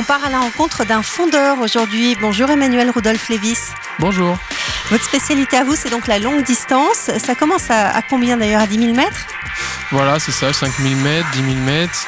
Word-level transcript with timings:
On 0.00 0.02
part 0.02 0.24
à 0.24 0.30
la 0.30 0.40
rencontre 0.40 0.86
d'un 0.86 1.02
fondeur 1.02 1.60
aujourd'hui. 1.60 2.16
Bonjour 2.22 2.48
Emmanuel 2.48 2.88
Rudolf 2.88 3.28
Lévis. 3.28 3.58
Bonjour. 3.98 4.34
Votre 4.90 5.04
spécialité 5.04 5.58
à 5.58 5.64
vous, 5.64 5.76
c'est 5.76 5.90
donc 5.90 6.06
la 6.06 6.18
longue 6.18 6.42
distance. 6.42 7.10
Ça 7.18 7.34
commence 7.34 7.70
à, 7.70 7.90
à 7.90 8.00
combien 8.00 8.38
d'ailleurs 8.38 8.62
À 8.62 8.66
10 8.66 8.78
000 8.78 8.94
mètres? 8.94 9.26
Voilà, 9.92 10.18
c'est 10.18 10.32
ça, 10.32 10.54
5000 10.54 10.96
mètres, 10.96 11.26
10 11.32 11.42
000 11.52 11.54
mètres 11.66 12.06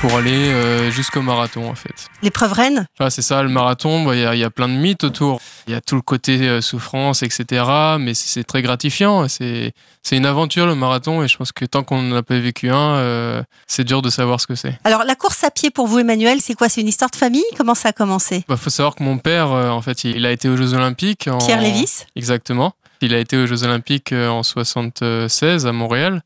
pour 0.00 0.14
aller 0.16 0.48
euh, 0.48 0.90
jusqu'au 0.90 1.20
marathon 1.22 1.68
en 1.68 1.74
fait. 1.74 2.08
L'épreuve 2.22 2.52
reine? 2.52 2.86
C'est 3.10 3.22
ça, 3.22 3.42
le 3.42 3.48
marathon, 3.48 4.04
bah, 4.04 4.14
il 4.14 4.22
y, 4.22 4.24
a- 4.24 4.34
y 4.34 4.44
a 4.44 4.50
plein 4.50 4.68
de 4.68 4.74
mythes 4.74 5.04
autour. 5.04 5.40
Il 5.66 5.72
y 5.72 5.76
a 5.76 5.80
tout 5.80 5.94
le 5.96 6.00
côté 6.02 6.48
euh, 6.48 6.60
souffrance, 6.60 7.22
etc. 7.22 7.64
Mais 7.98 8.14
c'est 8.14 8.44
très 8.44 8.62
gratifiant. 8.62 9.28
C'est 9.28 9.72
c'est 10.02 10.16
une 10.16 10.26
aventure 10.26 10.66
le 10.66 10.74
marathon 10.74 11.22
et 11.22 11.28
je 11.28 11.36
pense 11.36 11.52
que 11.52 11.64
tant 11.64 11.82
qu'on 11.82 12.00
n'a 12.02 12.22
pas 12.22 12.38
vécu 12.38 12.70
un, 12.70 12.94
euh, 12.94 13.42
c'est 13.66 13.84
dur 13.84 14.00
de 14.02 14.08
savoir 14.10 14.40
ce 14.40 14.46
que 14.46 14.54
c'est. 14.54 14.78
Alors 14.84 15.04
la 15.04 15.14
course 15.14 15.44
à 15.44 15.50
pied 15.50 15.70
pour 15.70 15.86
vous 15.86 15.98
Emmanuel, 15.98 16.40
c'est 16.40 16.54
quoi? 16.54 16.68
C'est 16.68 16.80
une 16.80 16.88
histoire 16.88 17.10
de 17.10 17.16
famille? 17.16 17.44
Comment 17.58 17.74
ça 17.74 17.90
a 17.90 17.92
commencé? 17.92 18.44
Il 18.48 18.56
faut 18.56 18.70
savoir 18.70 18.94
que 18.94 19.02
mon 19.02 19.18
père, 19.18 19.50
en 19.50 19.82
fait, 19.82 20.04
il, 20.04 20.24
a 20.24 20.32
été 20.32 20.48
aux 20.48 20.56
Jeux 20.56 20.72
Olympiques. 20.74 21.28
En... 21.28 21.38
Pierre 21.38 21.60
Lévis? 21.60 22.04
Exactement. 22.16 22.72
Il 23.02 23.14
a 23.14 23.18
été 23.18 23.36
aux 23.36 23.46
Jeux 23.46 23.64
Olympiques 23.64 24.12
en 24.12 24.42
76 24.42 25.66
à 25.66 25.72
Montréal. 25.72 26.22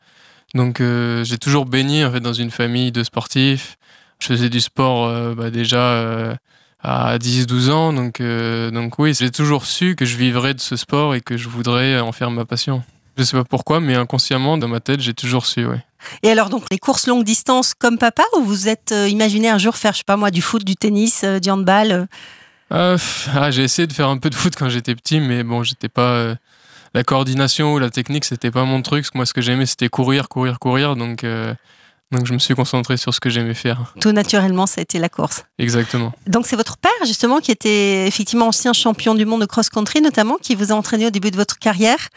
Donc 0.54 0.80
euh, 0.80 1.24
j'ai 1.24 1.38
toujours 1.38 1.66
baigné 1.66 2.04
en 2.04 2.12
fait 2.12 2.20
dans 2.20 2.32
une 2.32 2.50
famille 2.50 2.92
de 2.92 3.02
sportifs. 3.02 3.76
Je 4.20 4.28
faisais 4.28 4.48
du 4.48 4.60
sport 4.60 5.06
euh, 5.06 5.34
bah, 5.34 5.50
déjà 5.50 5.78
euh, 5.78 6.34
à 6.82 7.18
10-12 7.18 7.70
ans. 7.70 7.92
Donc, 7.92 8.22
donc 8.72 8.98
oui, 8.98 9.14
j'ai 9.14 9.30
toujours 9.30 9.66
su 9.66 9.96
que 9.96 10.04
je 10.04 10.16
vivrais 10.16 10.54
de 10.54 10.60
ce 10.60 10.76
sport 10.76 11.14
et 11.14 11.20
que 11.20 11.36
je 11.36 11.48
voudrais 11.48 11.98
en 12.00 12.12
faire 12.12 12.30
ma 12.30 12.44
passion. 12.44 12.82
Je 13.16 13.22
sais 13.22 13.36
pas 13.36 13.44
pourquoi, 13.44 13.80
mais 13.80 13.94
inconsciemment, 13.94 14.58
dans 14.58 14.66
ma 14.66 14.80
tête, 14.80 15.00
j'ai 15.00 15.14
toujours 15.14 15.46
su, 15.46 15.64
ouais. 15.66 15.84
Et 16.22 16.30
alors 16.30 16.50
donc 16.50 16.64
les 16.70 16.78
courses 16.78 17.06
longue 17.06 17.24
distance 17.24 17.72
comme 17.72 17.96
papa 17.96 18.24
ou 18.36 18.42
vous 18.42 18.68
êtes 18.68 18.92
imaginé 19.08 19.48
un 19.48 19.56
jour 19.56 19.76
faire, 19.76 19.92
je 19.92 19.98
sais 19.98 20.04
pas 20.04 20.16
moi, 20.16 20.30
du 20.30 20.42
foot, 20.42 20.64
du 20.64 20.76
tennis, 20.76 21.24
du 21.24 21.50
handball 21.50 22.08
ah, 22.70 22.96
j'ai 23.50 23.62
essayé 23.62 23.86
de 23.86 23.92
faire 23.92 24.08
un 24.08 24.18
peu 24.18 24.30
de 24.30 24.34
foot 24.34 24.54
quand 24.58 24.68
j'étais 24.68 24.96
petit, 24.96 25.20
mais 25.20 25.44
bon, 25.44 25.62
j'étais 25.62 25.88
pas. 25.88 26.34
La 26.94 27.04
coordination 27.04 27.74
ou 27.74 27.78
la 27.78 27.90
technique, 27.90 28.24
c'était 28.24 28.50
pas 28.50 28.64
mon 28.64 28.80
truc. 28.80 29.06
Moi, 29.14 29.26
ce 29.26 29.34
que 29.34 29.40
j'aimais, 29.40 29.66
c'était 29.66 29.88
courir, 29.88 30.28
courir, 30.28 30.58
courir. 30.58 30.96
Donc, 30.96 31.24
euh, 31.24 31.52
donc, 32.12 32.26
je 32.26 32.32
me 32.32 32.38
suis 32.38 32.54
concentré 32.54 32.96
sur 32.96 33.12
ce 33.12 33.18
que 33.18 33.28
j'aimais 33.28 33.54
faire. 33.54 33.92
Tout 34.00 34.12
naturellement, 34.12 34.66
ça 34.66 34.80
a 34.80 34.82
été 34.82 35.00
la 35.00 35.08
course. 35.08 35.44
Exactement. 35.58 36.12
Donc 36.28 36.46
c'est 36.46 36.54
votre 36.54 36.76
père 36.76 36.92
justement 37.04 37.40
qui 37.40 37.50
était 37.50 38.06
effectivement 38.06 38.46
ancien 38.46 38.72
champion 38.72 39.16
du 39.16 39.26
monde 39.26 39.40
de 39.40 39.46
cross-country 39.46 40.00
notamment, 40.00 40.36
qui 40.40 40.54
vous 40.54 40.70
a 40.70 40.76
entraîné 40.76 41.06
au 41.06 41.10
début 41.10 41.32
de 41.32 41.36
votre 41.36 41.58
carrière. 41.58 42.08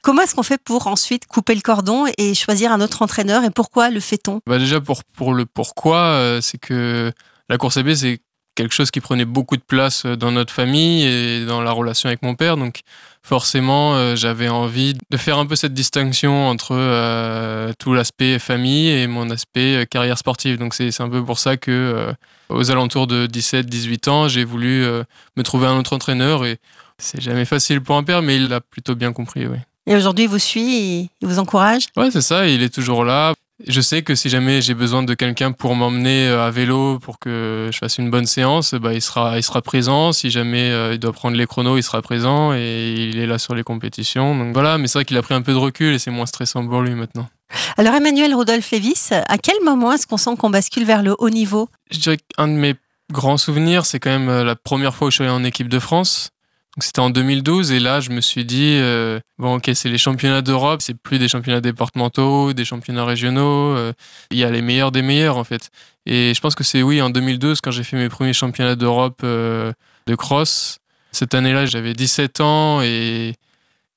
Comment 0.00 0.22
est-ce 0.22 0.34
qu'on 0.34 0.42
fait 0.42 0.62
pour 0.62 0.86
ensuite 0.86 1.26
couper 1.26 1.54
le 1.54 1.60
cordon 1.60 2.06
et 2.16 2.32
choisir 2.32 2.72
un 2.72 2.80
autre 2.80 3.02
entraîneur 3.02 3.44
et 3.44 3.50
pourquoi 3.50 3.90
le 3.90 4.00
fait-on? 4.00 4.40
Bah, 4.46 4.58
déjà, 4.58 4.80
pour, 4.80 5.04
pour 5.04 5.34
le 5.34 5.44
pourquoi, 5.44 5.98
euh, 5.98 6.40
c'est 6.40 6.58
que 6.58 7.12
la 7.50 7.58
course 7.58 7.76
à 7.76 7.84
pied, 7.84 7.94
c'est 7.94 8.20
quelque 8.54 8.74
chose 8.74 8.90
qui 8.90 9.00
prenait 9.00 9.24
beaucoup 9.24 9.56
de 9.56 9.62
place 9.62 10.04
euh, 10.04 10.16
dans 10.16 10.32
notre 10.32 10.52
famille 10.52 11.04
et 11.04 11.44
dans 11.44 11.62
la 11.62 11.72
relation 11.72 12.08
avec 12.08 12.22
mon 12.22 12.34
père. 12.34 12.56
Donc, 12.56 12.82
forcément, 13.22 13.94
euh, 13.94 14.16
j'avais 14.16 14.48
envie 14.48 14.94
de 15.10 15.16
faire 15.16 15.38
un 15.38 15.46
peu 15.46 15.56
cette 15.56 15.74
distinction 15.74 16.48
entre 16.48 16.72
euh, 16.72 17.72
tout 17.78 17.94
l'aspect 17.94 18.38
famille 18.38 18.88
et 18.88 19.06
mon 19.06 19.30
aspect 19.30 19.86
carrière 19.90 20.18
sportive. 20.18 20.58
Donc, 20.58 20.74
c'est 20.74 21.00
un 21.00 21.08
peu 21.08 21.24
pour 21.24 21.38
ça 21.38 21.56
que, 21.56 21.70
euh, 21.70 22.12
aux 22.48 22.70
alentours 22.70 23.06
de 23.06 23.26
17-18 23.26 24.08
ans, 24.08 24.28
j'ai 24.28 24.44
voulu 24.44 24.84
me 25.36 25.42
trouver 25.42 25.66
un 25.66 25.78
autre 25.78 25.94
entraîneur. 25.94 26.44
Et 26.44 26.58
c'est 26.98 27.20
jamais 27.20 27.44
facile 27.44 27.80
pour 27.80 27.96
un 27.96 28.02
père, 28.02 28.22
mais 28.22 28.36
il 28.36 28.48
l'a 28.48 28.60
plutôt 28.60 28.94
bien 28.94 29.12
compris, 29.12 29.46
oui. 29.46 29.56
Et 29.86 29.96
aujourd'hui 29.96 30.24
il 30.24 30.30
vous 30.30 30.38
suit, 30.38 31.10
il 31.20 31.28
vous 31.28 31.38
encourage? 31.40 31.86
Ouais, 31.96 32.10
c'est 32.12 32.22
ça, 32.22 32.46
il 32.46 32.62
est 32.62 32.72
toujours 32.72 33.04
là. 33.04 33.32
Je 33.66 33.80
sais 33.80 34.02
que 34.02 34.14
si 34.14 34.28
jamais 34.28 34.60
j'ai 34.60 34.74
besoin 34.74 35.02
de 35.02 35.14
quelqu'un 35.14 35.52
pour 35.52 35.74
m'emmener 35.76 36.26
euh, 36.26 36.46
à 36.46 36.50
vélo 36.50 36.98
pour 36.98 37.18
que 37.18 37.70
je 37.72 37.78
fasse 37.78 37.98
une 37.98 38.10
bonne 38.10 38.26
séance, 38.26 38.74
bah, 38.74 38.92
il, 38.92 39.02
sera, 39.02 39.38
il 39.38 39.42
sera 39.42 39.62
présent. 39.62 40.12
Si 40.12 40.30
jamais 40.30 40.70
euh, 40.70 40.94
il 40.94 40.98
doit 40.98 41.12
prendre 41.12 41.36
les 41.36 41.46
chronos, 41.46 41.76
il 41.76 41.82
sera 41.82 42.02
présent 42.02 42.52
et 42.52 42.94
il 43.10 43.18
est 43.18 43.26
là 43.26 43.38
sur 43.38 43.54
les 43.54 43.62
compétitions. 43.62 44.36
Donc 44.36 44.52
voilà, 44.52 44.78
mais 44.78 44.88
c'est 44.88 44.98
vrai 44.98 45.04
qu'il 45.04 45.16
a 45.16 45.22
pris 45.22 45.34
un 45.34 45.42
peu 45.42 45.52
de 45.52 45.58
recul 45.58 45.94
et 45.94 45.98
c'est 45.98 46.10
moins 46.10 46.26
stressant 46.26 46.66
pour 46.66 46.80
lui 46.82 46.94
maintenant. 46.94 47.28
Alors 47.76 47.94
Emmanuel 47.94 48.34
Rodolphe 48.34 48.70
Lévis, 48.70 49.10
à 49.10 49.38
quel 49.38 49.56
moment 49.62 49.92
est-ce 49.92 50.06
qu'on 50.06 50.16
sent 50.16 50.36
qu'on 50.38 50.50
bascule 50.50 50.84
vers 50.84 51.02
le 51.02 51.14
haut 51.18 51.30
niveau? 51.30 51.68
Je 51.90 51.98
dirais 51.98 52.18
qu'un 52.36 52.48
de 52.48 52.54
mes 52.54 52.74
grands 53.12 53.36
souvenirs, 53.36 53.86
c'est 53.86 54.00
quand 54.00 54.10
même 54.10 54.28
euh, 54.28 54.42
la 54.42 54.56
première 54.56 54.94
fois 54.94 55.08
où 55.08 55.10
je 55.10 55.16
suis 55.16 55.24
allé 55.24 55.32
en 55.32 55.44
équipe 55.44 55.68
de 55.68 55.78
France. 55.78 56.31
C'était 56.78 57.00
en 57.00 57.10
2012 57.10 57.70
et 57.72 57.80
là 57.80 58.00
je 58.00 58.10
me 58.10 58.22
suis 58.22 58.46
dit 58.46 58.78
euh, 58.80 59.20
bon 59.38 59.56
ok 59.56 59.70
c'est 59.74 59.90
les 59.90 59.98
championnats 59.98 60.40
d'Europe 60.40 60.80
c'est 60.80 60.94
plus 60.96 61.18
des 61.18 61.28
championnats 61.28 61.60
départementaux 61.60 62.54
des 62.54 62.64
championnats 62.64 63.04
régionaux 63.04 63.76
euh, 63.76 63.92
il 64.30 64.38
y 64.38 64.44
a 64.44 64.50
les 64.50 64.62
meilleurs 64.62 64.90
des 64.90 65.02
meilleurs 65.02 65.36
en 65.36 65.44
fait. 65.44 65.70
Et 66.06 66.32
je 66.34 66.40
pense 66.40 66.54
que 66.54 66.64
c'est 66.64 66.82
oui 66.82 67.02
en 67.02 67.10
2012 67.10 67.60
quand 67.60 67.70
j'ai 67.70 67.84
fait 67.84 67.98
mes 67.98 68.08
premiers 68.08 68.32
championnats 68.32 68.74
d'Europe 68.74 69.20
euh, 69.22 69.72
de 70.06 70.14
cross. 70.14 70.78
Cette 71.12 71.34
année-là 71.34 71.66
j'avais 71.66 71.92
17 71.92 72.40
ans 72.40 72.80
et, 72.80 73.34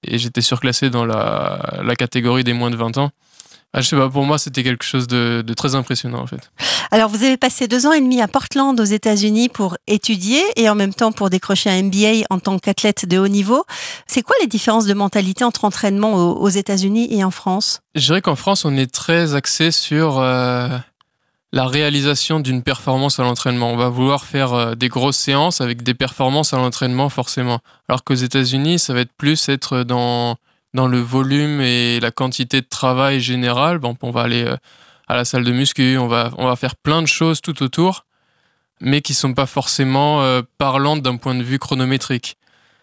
j'étais 0.04 0.42
surclassé 0.42 0.90
dans 0.92 1.06
la 1.06 1.96
catégorie 1.98 2.44
des 2.44 2.54
moins 2.54 2.70
de 2.70 2.76
20 2.76 2.98
ans 2.98 3.12
ah, 3.78 3.82
je 3.82 3.90
sais 3.90 3.96
pas 3.96 4.10
pour 4.10 4.24
moi 4.24 4.38
c'était 4.38 4.64
quelque 4.64 4.84
chose 4.84 5.08
de, 5.08 5.44
de 5.46 5.54
très 5.54 5.76
impressionnant 5.76 6.22
en 6.22 6.28
fait 6.28 6.52
Alors 6.92 7.10
vous 7.10 7.24
avez 7.24 7.38
passé 7.38 7.68
deux 7.68 7.86
ans 7.86 7.92
et 7.92 8.00
demi 8.00 8.22
à 8.22 8.28
Portland 8.28 8.80
aux 8.80 8.86
États-Unis 8.86 9.50
pour 9.50 9.78
étudier 9.88 10.42
et 10.56 10.70
en 10.70 10.76
même 10.76 10.94
temps 10.94 11.12
pour 11.12 11.30
décrocher 11.30 11.70
un 11.70 11.84
MBA 11.84 12.26
en 12.30 12.40
tant 12.40 12.58
qu'athlète 12.60 13.06
de 13.06 13.18
haut 13.18 13.28
niveau. 13.28 13.66
C'est 14.08 14.22
quoi 14.22 14.36
les 14.42 14.48
différences 14.48 14.86
de 14.86 14.94
mentalité 14.94 15.44
entre 15.44 15.66
entraînement 15.66 16.14
aux 16.14 16.46
aux 16.46 16.50
États-Unis 16.50 17.08
et 17.12 17.24
en 17.24 17.32
France? 17.32 17.82
Je 17.96 18.06
dirais 18.06 18.22
qu'en 18.22 18.36
France, 18.36 18.66
on 18.66 18.76
est 18.78 18.92
très 18.92 19.36
axé 19.36 19.72
sur 19.72 20.20
euh, 20.20 20.68
la 21.52 21.66
réalisation 21.66 22.40
d'une 22.40 22.62
performance 22.62 23.20
à 23.20 23.24
l'entraînement. 23.24 23.72
On 23.72 23.78
va 23.78 23.90
vouloir 23.90 24.26
faire 24.26 24.54
euh, 24.54 24.76
des 24.76 24.90
grosses 24.90 25.18
séances 25.18 25.62
avec 25.62 25.84
des 25.84 25.94
performances 25.94 26.54
à 26.54 26.58
l'entraînement 26.58 27.10
forcément. 27.10 27.60
Alors 27.90 28.04
qu'aux 28.04 28.14
États-Unis, 28.14 28.80
ça 28.80 28.94
va 28.94 29.02
être 29.02 29.14
plus 29.18 29.50
être 29.50 29.84
dans, 29.84 30.36
dans 30.76 30.88
le 30.88 31.00
volume 31.00 31.62
et 31.62 32.00
la 32.00 32.12
quantité 32.12 32.62
de 32.62 32.68
travail 32.68 33.20
général. 33.22 33.80
Bon, 33.80 33.96
on 34.02 34.12
va 34.12 34.22
aller 34.22 34.44
euh, 34.44 34.58
à 35.08 35.16
la 35.16 35.26
salle 35.26 35.44
de 35.44 35.52
muscu, 35.52 35.98
on 35.98 36.08
va, 36.08 36.32
on 36.38 36.46
va 36.46 36.56
faire 36.56 36.76
plein 36.76 37.02
de 37.02 37.08
choses 37.08 37.42
tout 37.42 37.64
autour, 37.64 38.06
mais 38.82 39.02
qui 39.02 39.14
sont 39.14 39.34
pas 39.34 39.46
forcément 39.46 40.22
euh, 40.22 40.42
parlantes 40.58 41.02
d'un 41.02 41.16
point 41.16 41.34
de 41.34 41.44
vue 41.44 41.58
chronométrique. 41.58 42.38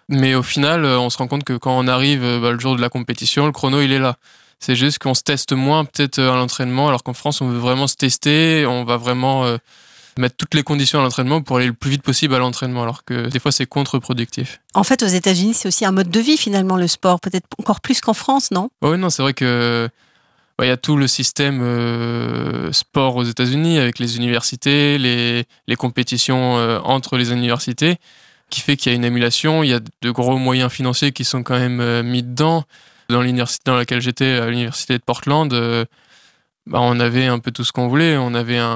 Mais 0.09 0.35
au 0.35 0.43
final, 0.43 0.85
euh, 0.85 0.99
on 0.99 1.11
se 1.11 1.19
rend 1.19 1.29
compte 1.29 1.45
que 1.45 1.57
quand 1.57 1.79
on 1.79 1.87
arrive 1.87 2.23
bah, 2.41 2.51
le 2.51 2.59
jour 2.59 2.75
de 2.75 2.81
la 2.81 2.89
compétition, 2.89 3.47
le 3.47 3.53
chrono, 3.53 3.81
il 3.83 3.93
est 3.93 3.99
là. 3.99 4.17
C'est 4.59 4.77
juste 4.77 4.99
qu'on 4.99 5.15
se 5.15 5.23
teste 5.23 5.53
moins 5.53 5.85
peut-être 5.85 6.19
à 6.19 6.37
l'entraînement, 6.37 6.89
alors 6.89 7.03
qu'en 7.03 7.15
France, 7.15 7.41
on 7.41 7.49
veut 7.49 7.59
vraiment 7.59 7.87
se 7.87 7.97
tester, 7.97 8.65
on 8.65 8.85
va 8.85 8.97
vraiment 8.97 9.45
mettre 10.19 10.37
toutes 10.37 10.55
les 10.55 10.63
conditions 10.63 10.99
à 10.99 11.03
l'entraînement 11.03 11.43
pour 11.43 11.57
aller 11.57 11.67
le 11.67 11.73
plus 11.73 11.91
vite 11.91 12.03
possible 12.03 12.35
à 12.35 12.39
l'entraînement, 12.39 12.83
alors 12.83 13.05
que 13.05 13.29
des 13.29 13.39
fois, 13.39 13.53
c'est 13.53 13.67
contre-productif. 13.67 14.61
En 14.75 14.85
fait, 14.85 15.03
aux 15.03 15.07
États-Unis, 15.07 15.55
c'est 15.55 15.69
aussi 15.69 15.85
un 15.85 15.93
mode 15.93 16.11
de 16.11 16.21
vie 16.21 16.37
finalement 16.37 16.77
le 16.77 16.87
sport, 16.87 17.21
peut-être 17.21 17.47
encore 17.59 17.81
plus 17.81 18.01
qu'en 18.01 18.15
France, 18.15 18.51
non? 18.51 18.71
Oui, 18.83 18.99
non, 18.99 19.11
c'est 19.11 19.23
vrai 19.23 19.35
que 19.35 19.89
il 20.61 20.69
y 20.69 20.71
a 20.71 20.77
tout 20.77 20.97
le 20.97 21.07
système 21.07 21.61
euh, 21.63 22.73
sport 22.73 23.17
aux 23.17 23.25
États-Unis 23.25 23.79
avec 23.79 23.99
les 23.99 24.17
universités, 24.17 24.99
les, 24.99 25.45
les 25.67 25.77
compétitions 25.77 26.57
euh, 26.59 26.79
entre 26.85 27.17
les 27.17 27.33
universités, 27.33 27.97
qui 28.51 28.61
fait 28.61 28.77
qu'il 28.77 28.93
y 28.93 28.95
a 28.95 28.97
une 28.97 29.05
émulation. 29.05 29.63
Il 29.63 29.71
y 29.71 29.75
a 29.75 29.81
de 29.81 30.11
gros 30.11 30.37
moyens 30.37 30.71
financiers 30.71 31.13
qui 31.13 31.25
sont 31.25 31.43
quand 31.43 31.59
même 31.59 31.81
euh, 31.81 32.03
mis 32.03 32.23
dedans. 32.23 32.65
Dans 33.09 33.21
l'université 33.21 33.65
dans 33.67 33.77
laquelle 33.77 34.01
j'étais, 34.01 34.35
à 34.35 34.49
l'université 34.49 34.95
de 34.97 35.03
Portland, 35.03 35.53
bah, 36.67 36.79
on 36.81 37.01
avait 37.01 37.27
un 37.27 37.39
peu 37.39 37.51
tout 37.51 37.65
ce 37.65 37.73
qu'on 37.73 37.89
voulait. 37.89 38.17
On 38.17 38.35
avait 38.35 38.59
un, 38.59 38.67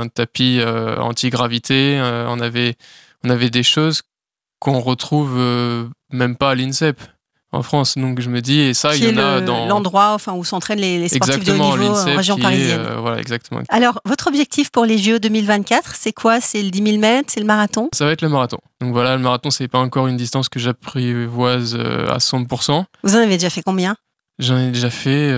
un 0.00 0.08
tapis 0.08 0.58
euh, 0.60 0.96
anti-gravité, 0.98 1.98
euh, 1.98 2.26
on, 2.28 2.40
avait, 2.40 2.76
on 3.24 3.30
avait 3.30 3.50
des 3.50 3.62
choses 3.62 4.02
qu'on 4.58 4.80
retrouve 4.80 5.34
euh, 5.36 5.84
même 6.12 6.36
pas 6.36 6.50
à 6.50 6.54
l'INSEP 6.54 6.98
en 7.52 7.62
France. 7.62 7.96
Donc 7.98 8.20
je 8.20 8.28
me 8.30 8.40
dis, 8.40 8.60
et 8.60 8.74
ça, 8.74 8.96
il 8.96 9.04
y 9.04 9.06
en 9.08 9.18
a 9.18 9.40
le- 9.40 9.46
dans. 9.46 9.66
l'endroit 9.66 10.12
enfin, 10.14 10.32
où 10.32 10.44
s'entraînent 10.44 10.80
les, 10.80 10.98
les 10.98 11.08
sportifs 11.08 11.36
Exactement, 11.36 11.68
de 11.68 11.74
haut 11.74 11.82
niveau 11.82 11.94
en 11.94 12.16
région 12.16 12.36
est, 12.38 12.42
parisienne. 12.42 12.86
voilà, 12.98 13.18
exactement. 13.20 13.60
Alors, 13.68 14.00
votre 14.06 14.26
objectif 14.28 14.70
pour 14.70 14.84
les 14.86 14.96
JO 14.98 15.18
2024, 15.18 15.94
c'est 15.94 16.12
quoi? 16.12 16.40
C'est 16.40 16.62
le 16.62 16.70
10 16.70 16.82
000 16.82 16.98
mètres? 16.98 17.30
C'est 17.32 17.40
le 17.40 17.46
marathon? 17.46 17.88
Ça 17.92 18.04
va 18.06 18.12
être 18.12 18.22
le 18.22 18.28
marathon. 18.30 18.58
Donc 18.80 18.92
voilà, 18.92 19.14
le 19.16 19.22
marathon, 19.22 19.50
c'est 19.50 19.68
pas 19.68 19.78
encore 19.78 20.06
une 20.06 20.16
distance 20.16 20.48
que 20.48 20.58
j'apprivoise 20.58 21.74
à 21.76 22.16
100%. 22.18 22.84
Vous 23.04 23.14
en 23.14 23.18
avez 23.18 23.36
déjà 23.36 23.50
fait 23.50 23.62
combien? 23.62 23.96
J'en 24.38 24.58
ai 24.58 24.70
déjà 24.70 24.90
fait 24.90 25.32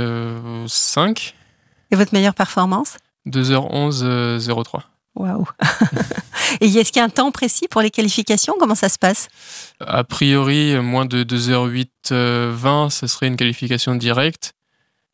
5, 0.67 1.35
Et 1.91 1.97
votre 1.97 2.13
meilleure 2.15 2.35
performance? 2.35 2.97
2h11, 3.27 4.01
euh, 4.03 4.39
03. 4.65 4.85
Waouh 5.15 5.47
Et 6.61 6.67
est-ce 6.67 6.93
qu'il 6.93 7.01
y 7.01 7.03
a 7.03 7.05
un 7.05 7.09
temps 7.11 7.31
précis 7.33 7.67
pour 7.69 7.81
les 7.83 7.91
qualifications? 7.91 8.55
Comment 8.59 8.75
ça 8.75 8.89
se 8.89 8.99
passe? 8.99 9.29
A 9.81 10.05
priori, 10.05 10.77
moins 10.81 11.07
de 11.07 11.25
2h08, 11.25 11.89
euh, 12.13 12.53
20, 12.55 12.91
ce 12.91 13.07
serait 13.07 13.27
une 13.27 13.37
qualification 13.37 13.95
directe. 13.97 14.53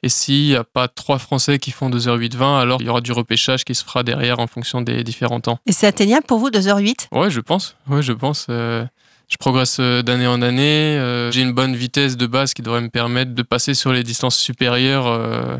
Et 0.02 0.08
s'il 0.10 0.48
n'y 0.48 0.54
a 0.54 0.64
pas 0.64 0.86
trois 0.86 1.18
Français 1.18 1.58
qui 1.58 1.70
font 1.70 1.88
2h08, 1.88 2.36
20, 2.36 2.60
alors 2.60 2.82
il 2.82 2.86
y 2.86 2.90
aura 2.90 3.00
du 3.00 3.12
repêchage 3.12 3.64
qui 3.64 3.74
se 3.74 3.82
fera 3.82 4.02
derrière 4.02 4.38
en 4.38 4.46
fonction 4.46 4.82
des 4.82 5.02
différents 5.02 5.40
temps. 5.40 5.58
Et 5.66 5.72
c'est 5.72 5.86
atteignable 5.86 6.26
pour 6.26 6.38
vous, 6.38 6.50
2h08 6.50 7.08
Ouais, 7.12 7.30
je 7.30 7.40
pense. 7.40 7.74
Ouais, 7.88 8.02
je 8.02 8.12
pense. 8.12 8.46
euh, 8.50 8.84
je 9.28 9.38
progresse 9.38 9.80
d'année 9.80 10.26
en 10.26 10.42
année. 10.42 10.98
euh, 10.98 11.32
J'ai 11.32 11.40
une 11.40 11.52
bonne 11.54 11.74
vitesse 11.74 12.18
de 12.18 12.26
base 12.26 12.52
qui 12.52 12.60
devrait 12.60 12.82
me 12.82 12.90
permettre 12.90 13.32
de 13.34 13.42
passer 13.42 13.72
sur 13.72 13.92
les 13.94 14.02
distances 14.02 14.36
supérieures 14.36 15.06
euh, 15.06 15.56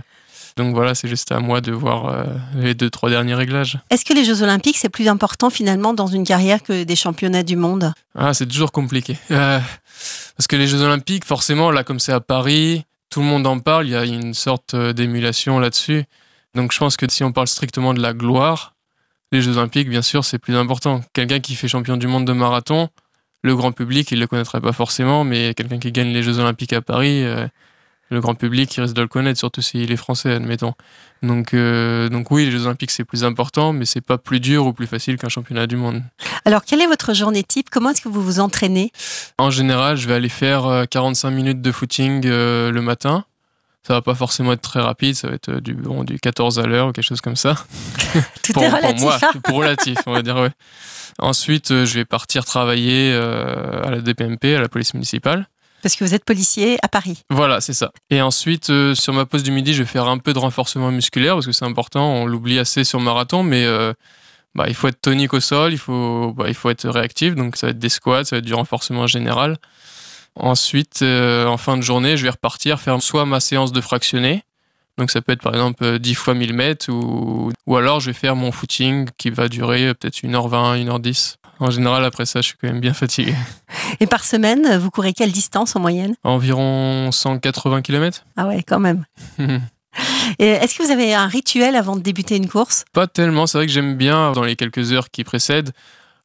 Donc 0.56 0.72
voilà, 0.74 0.94
c'est 0.94 1.08
juste 1.08 1.32
à 1.32 1.40
moi 1.40 1.60
de 1.60 1.72
voir 1.72 2.06
euh, 2.06 2.24
les 2.54 2.74
deux, 2.74 2.88
trois 2.88 3.10
derniers 3.10 3.34
réglages. 3.34 3.78
Est-ce 3.90 4.04
que 4.04 4.14
les 4.14 4.24
Jeux 4.24 4.42
Olympiques, 4.42 4.76
c'est 4.78 4.88
plus 4.88 5.08
important 5.08 5.50
finalement 5.50 5.94
dans 5.94 6.06
une 6.06 6.24
carrière 6.24 6.62
que 6.62 6.84
des 6.84 6.96
championnats 6.96 7.42
du 7.42 7.56
monde? 7.56 7.92
Ah, 8.14 8.34
c'est 8.34 8.46
toujours 8.46 8.70
compliqué. 8.70 9.18
Euh, 9.32 9.58
parce 10.36 10.46
que 10.46 10.54
les 10.54 10.68
Jeux 10.68 10.82
Olympiques, 10.82 11.24
forcément, 11.24 11.72
là, 11.72 11.82
comme 11.82 11.98
c'est 11.98 12.12
à 12.12 12.20
Paris, 12.20 12.84
tout 13.10 13.20
le 13.20 13.26
monde 13.26 13.46
en 13.48 13.58
parle, 13.58 13.86
il 13.86 13.90
y 13.90 13.96
a 13.96 14.04
une 14.04 14.34
sorte 14.34 14.74
euh, 14.74 14.92
d'émulation 14.92 15.58
là-dessus. 15.58 16.04
Donc 16.54 16.72
je 16.72 16.78
pense 16.78 16.96
que 16.96 17.10
si 17.10 17.24
on 17.24 17.32
parle 17.32 17.48
strictement 17.48 17.92
de 17.92 18.00
la 18.00 18.12
gloire, 18.12 18.74
les 19.32 19.42
Jeux 19.42 19.56
Olympiques, 19.56 19.88
bien 19.88 20.02
sûr, 20.02 20.24
c'est 20.24 20.38
plus 20.38 20.54
important. 20.54 21.00
Quelqu'un 21.14 21.40
qui 21.40 21.56
fait 21.56 21.66
champion 21.66 21.96
du 21.96 22.06
monde 22.06 22.26
de 22.26 22.32
marathon, 22.32 22.90
le 23.42 23.56
grand 23.56 23.72
public, 23.72 24.12
il 24.12 24.18
ne 24.18 24.20
le 24.20 24.26
connaîtrait 24.28 24.60
pas 24.60 24.72
forcément, 24.72 25.24
mais 25.24 25.52
quelqu'un 25.54 25.80
qui 25.80 25.90
gagne 25.90 26.12
les 26.12 26.22
Jeux 26.22 26.38
Olympiques 26.38 26.72
à 26.72 26.80
Paris, 26.80 27.24
le 28.14 28.20
grand 28.20 28.34
public, 28.34 28.74
il 28.76 28.80
risque 28.80 28.94
de 28.94 29.02
le 29.02 29.08
connaître, 29.08 29.38
surtout 29.38 29.60
s'il 29.60 29.92
est 29.92 29.96
français, 29.96 30.32
admettons. 30.32 30.74
Donc, 31.22 31.54
euh, 31.54 32.08
donc 32.08 32.30
oui, 32.30 32.44
les 32.44 32.50
Jeux 32.50 32.66
Olympiques, 32.66 32.90
c'est 32.90 33.04
plus 33.04 33.24
important, 33.24 33.72
mais 33.72 33.84
c'est 33.84 34.00
pas 34.00 34.18
plus 34.18 34.40
dur 34.40 34.66
ou 34.66 34.72
plus 34.72 34.86
facile 34.86 35.16
qu'un 35.16 35.28
championnat 35.28 35.66
du 35.66 35.76
monde. 35.76 36.02
Alors, 36.44 36.64
quelle 36.64 36.80
est 36.80 36.86
votre 36.86 37.14
journée 37.14 37.42
type? 37.42 37.70
Comment 37.70 37.90
est-ce 37.90 38.00
que 38.00 38.08
vous 38.08 38.22
vous 38.22 38.40
entraînez? 38.40 38.92
En 39.38 39.50
général, 39.50 39.96
je 39.96 40.06
vais 40.08 40.14
aller 40.14 40.28
faire 40.28 40.86
45 40.90 41.28
euh, 41.28 41.30
minutes 41.30 41.62
de 41.62 41.72
footing 41.72 42.22
euh, 42.26 42.70
le 42.70 42.82
matin. 42.82 43.24
Ça 43.86 43.92
va 43.92 44.00
pas 44.00 44.14
forcément 44.14 44.52
être 44.52 44.62
très 44.62 44.80
rapide, 44.80 45.14
ça 45.14 45.28
va 45.28 45.34
être 45.34 45.60
du, 45.60 45.74
bon, 45.74 46.04
du 46.04 46.18
14 46.18 46.58
à 46.58 46.66
l'heure 46.66 46.88
ou 46.88 46.92
quelque 46.92 47.04
chose 47.04 47.20
comme 47.20 47.36
ça. 47.36 47.54
Tout 48.42 48.52
pour, 48.54 48.62
est 48.62 48.70
relatif. 48.70 49.00
Pour 49.00 49.08
moi, 49.08 49.18
hein. 49.22 49.40
pour 49.44 49.56
relatif, 49.56 49.98
on 50.06 50.12
va 50.12 50.22
dire, 50.22 50.36
ouais. 50.36 50.52
Ensuite, 51.18 51.68
je 51.68 51.94
vais 51.94 52.04
partir 52.06 52.44
travailler 52.44 53.12
à 53.14 53.90
la 53.90 54.00
DPMP, 54.00 54.56
à 54.56 54.60
la 54.60 54.68
police 54.68 54.94
municipale 54.94 55.46
parce 55.84 55.96
que 55.96 56.04
vous 56.04 56.14
êtes 56.14 56.24
policier 56.24 56.78
à 56.82 56.88
Paris. 56.88 57.20
Voilà, 57.28 57.60
c'est 57.60 57.74
ça. 57.74 57.92
Et 58.08 58.22
ensuite, 58.22 58.70
euh, 58.70 58.94
sur 58.94 59.12
ma 59.12 59.26
pause 59.26 59.42
du 59.42 59.50
midi, 59.50 59.74
je 59.74 59.82
vais 59.82 59.88
faire 59.88 60.08
un 60.08 60.16
peu 60.16 60.32
de 60.32 60.38
renforcement 60.38 60.90
musculaire 60.90 61.34
parce 61.34 61.44
que 61.44 61.52
c'est 61.52 61.66
important. 61.66 62.10
On 62.10 62.24
l'oublie 62.24 62.58
assez 62.58 62.84
sur 62.84 63.00
marathon, 63.00 63.42
mais 63.42 63.66
euh, 63.66 63.92
bah, 64.54 64.64
il 64.66 64.74
faut 64.74 64.88
être 64.88 65.02
tonique 65.02 65.34
au 65.34 65.40
sol, 65.40 65.74
il 65.74 65.78
faut, 65.78 66.32
bah, 66.32 66.46
il 66.48 66.54
faut 66.54 66.70
être 66.70 66.88
réactif. 66.88 67.34
Donc, 67.34 67.56
ça 67.56 67.66
va 67.66 67.72
être 67.72 67.78
des 67.78 67.90
squats, 67.90 68.24
ça 68.24 68.36
va 68.36 68.38
être 68.38 68.46
du 68.46 68.54
renforcement 68.54 69.06
général. 69.06 69.58
Ensuite, 70.36 71.02
euh, 71.02 71.44
en 71.44 71.58
fin 71.58 71.76
de 71.76 71.82
journée, 71.82 72.16
je 72.16 72.22
vais 72.22 72.30
repartir 72.30 72.80
faire 72.80 73.02
soit 73.02 73.26
ma 73.26 73.40
séance 73.40 73.70
de 73.70 73.82
fractionné. 73.82 74.42
Donc, 74.96 75.10
ça 75.10 75.20
peut 75.20 75.32
être 75.32 75.42
par 75.42 75.52
exemple 75.52 75.98
10 75.98 76.14
fois 76.14 76.32
1000 76.32 76.54
mètres 76.54 76.90
ou, 76.90 77.52
ou 77.66 77.76
alors 77.76 78.00
je 78.00 78.06
vais 78.06 78.14
faire 78.14 78.36
mon 78.36 78.52
footing 78.52 79.06
qui 79.18 79.28
va 79.28 79.48
durer 79.48 79.92
peut-être 79.92 80.22
1h20, 80.22 80.82
1h10. 80.82 81.34
En 81.60 81.70
général, 81.70 82.04
après 82.06 82.24
ça, 82.24 82.40
je 82.40 82.46
suis 82.46 82.56
quand 82.58 82.68
même 82.68 82.80
bien 82.80 82.94
fatigué. 82.94 83.34
Et 84.00 84.06
par 84.06 84.24
semaine, 84.24 84.78
vous 84.78 84.90
courez 84.90 85.12
quelle 85.12 85.32
distance 85.32 85.76
en 85.76 85.80
moyenne? 85.80 86.14
Environ 86.24 87.10
180 87.12 87.82
km. 87.82 88.24
Ah 88.36 88.46
ouais, 88.46 88.62
quand 88.62 88.80
même. 88.80 89.04
Est-ce 90.38 90.76
que 90.76 90.82
vous 90.82 90.90
avez 90.90 91.14
un 91.14 91.26
rituel 91.26 91.76
avant 91.76 91.96
de 91.96 92.00
débuter 92.00 92.36
une 92.36 92.48
course? 92.48 92.84
Pas 92.92 93.06
tellement. 93.06 93.46
C'est 93.46 93.58
vrai 93.58 93.66
que 93.66 93.72
j'aime 93.72 93.96
bien, 93.96 94.32
dans 94.32 94.42
les 94.42 94.56
quelques 94.56 94.92
heures 94.92 95.10
qui 95.10 95.24
précèdent, 95.24 95.70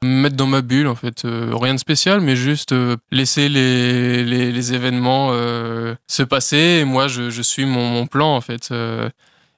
me 0.01 0.21
mettre 0.21 0.35
dans 0.35 0.47
ma 0.47 0.61
bulle, 0.61 0.87
en 0.87 0.95
fait. 0.95 1.25
Euh, 1.25 1.51
rien 1.53 1.73
de 1.73 1.79
spécial, 1.79 2.21
mais 2.21 2.35
juste 2.35 2.71
euh, 2.71 2.97
laisser 3.11 3.49
les, 3.49 4.23
les, 4.23 4.73
événements 4.73 5.29
euh, 5.31 5.95
se 6.07 6.23
passer. 6.23 6.79
Et 6.81 6.85
moi, 6.85 7.07
je, 7.07 7.29
je 7.29 7.41
suis 7.41 7.65
mon, 7.65 7.85
mon, 7.89 8.07
plan, 8.07 8.35
en 8.35 8.41
fait 8.41 8.73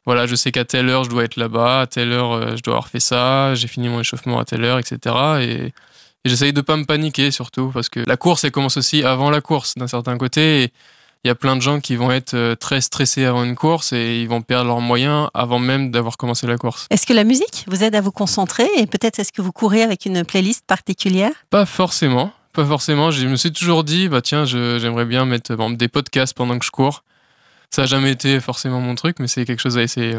voilà, 0.04 0.26
je 0.26 0.34
sais 0.34 0.52
qu'à 0.52 0.66
telle 0.66 0.90
heure 0.90 1.04
je 1.04 1.12
dois 1.12 1.24
être 1.24 1.36
là-bas, 1.36 1.82
à 1.82 1.86
telle 1.86 2.12
heure 2.12 2.58
je 2.58 2.64
dois 2.64 2.74
avoir 2.74 2.88
fait 2.88 3.00
ça, 3.00 3.54
j'ai 3.54 3.68
fini 3.68 3.88
mon 3.88 4.00
échauffement 4.00 4.40
à 4.40 4.46
telle 4.46 4.64
heure, 4.64 4.80
etc. 4.80 5.16
Et, 5.42 5.74
j'essaye 6.26 6.54
de 6.54 6.62
pas 6.62 6.78
me 6.78 6.86
paniquer 6.86 7.32
surtout 7.32 7.72
parce 7.74 7.90
que 7.90 8.02
la 8.06 8.18
course 8.18 8.44
elle 8.44 8.52
commence 8.52 8.78
aussi 8.78 9.04
avant 9.04 9.30
la 9.30 9.42
course 9.42 9.76
d'un 9.76 9.88
certain 9.88 10.18
côté. 10.18 10.72
il 11.24 11.28
y 11.28 11.32
a 11.32 11.36
plein 11.36 11.56
de 11.56 11.62
gens 11.62 11.80
qui 11.80 11.96
vont 11.96 12.12
être 12.12 12.34
euh, 12.34 12.56
très 12.56 12.82
stressés 12.82 13.26
avant 13.26 13.44
une 13.44 13.56
course 13.56 13.94
et 13.94 14.22
ils 14.22 14.28
vont 14.28 14.42
perdre 14.42 14.68
leurs 14.68 14.82
moyens 14.82 15.30
avant 15.34 15.60
même 15.60 15.92
d'avoir 15.92 16.18
commencé 16.18 16.48
la 16.48 16.58
course. 16.58 16.88
Est-ce 16.90 17.06
que 17.06 17.14
la 17.14 17.24
musique 17.24 17.66
vous 17.68 17.84
aide 17.84 17.96
à 17.96 18.02
vous 18.02 18.12
concentrer 18.12 18.68
et 18.78 18.88
peut-être 18.88 19.20
est-ce 19.20 19.32
que 19.32 19.42
vous 19.42 19.52
courez 19.52 19.84
avec 19.84 20.06
une 20.06 20.26
playlist 20.26 20.66
particulière? 20.66 21.32
Pas 21.50 21.66
forcément. 21.66 22.34
Pas 22.54 22.66
forcément. 22.66 23.12
Je 23.12 23.28
me 23.28 23.36
suis 23.36 23.54
toujours 23.54 23.84
dit, 23.84 24.10
bah 24.10 24.22
tiens, 24.22 24.44
j'aimerais 24.46 25.06
bien 25.06 25.26
mettre 25.26 25.56
des 25.76 25.88
podcasts 25.88 26.34
pendant 26.34 26.60
que 26.60 26.66
je 26.66 26.72
cours. 26.72 27.04
Ça 27.70 27.84
n'a 27.84 27.86
jamais 27.86 28.12
été 28.12 28.42
forcément 28.42 28.82
mon 28.82 28.96
truc, 28.96 29.18
mais 29.20 29.28
c'est 29.28 29.46
quelque 29.46 29.62
chose 29.62 29.78
à 29.78 29.84
essayer. 29.84 30.18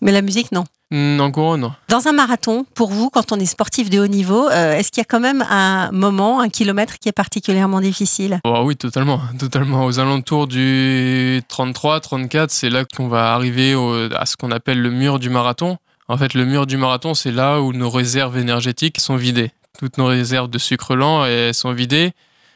Mais 0.00 0.10
la 0.10 0.22
musique, 0.22 0.50
non 0.52 0.64
En 0.92 1.28
gros, 1.30 1.56
non. 1.56 1.72
Dans 1.88 2.06
un 2.06 2.12
marathon, 2.12 2.66
pour 2.74 2.90
vous, 2.90 3.10
quand 3.10 3.32
on 3.32 3.40
est 3.40 3.46
sportif 3.46 3.90
de 3.90 3.98
haut 3.98 4.06
niveau, 4.06 4.48
euh, 4.48 4.74
est-ce 4.74 4.92
qu'il 4.92 5.00
y 5.00 5.02
a 5.02 5.04
quand 5.04 5.20
même 5.20 5.44
un 5.48 5.90
moment, 5.90 6.40
un 6.40 6.48
kilomètre 6.48 6.98
qui 6.98 7.08
est 7.08 7.12
particulièrement 7.12 7.80
difficile? 7.80 8.38
Oh, 8.44 8.62
Oui, 8.64 8.76
totalement. 8.76 9.20
Totalement. 9.38 9.84
Aux 9.86 9.98
alentours 9.98 10.46
du 10.46 11.42
33, 11.48 12.00
34, 12.00 12.50
c'est 12.50 12.70
là 12.70 12.84
qu'on 12.84 13.08
va 13.08 13.32
arriver 13.34 13.74
à 14.14 14.26
ce 14.26 14.36
qu'on 14.36 14.50
appelle 14.50 14.80
le 14.80 14.90
mur 14.90 15.18
du 15.18 15.30
marathon. 15.30 15.78
En 16.06 16.16
fait, 16.18 16.34
le 16.34 16.44
mur 16.44 16.66
du 16.66 16.76
marathon, 16.76 17.14
c'est 17.14 17.32
là 17.32 17.60
où 17.60 17.72
nos 17.72 17.90
réserves 17.90 18.36
énergétiques 18.38 19.00
sont 19.00 19.16
vidées. 19.16 19.50
Toutes 19.78 19.98
nos 19.98 20.06
réserves 20.06 20.48
de 20.50 20.58
sucre 20.58 20.94
lent 20.94 21.24
elles 21.24 21.54
sont 21.54 21.72
vidées. 21.72 22.12